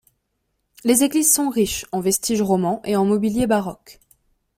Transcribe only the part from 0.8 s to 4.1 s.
Les églises sont riches en vestiges romans et en mobilier baroque.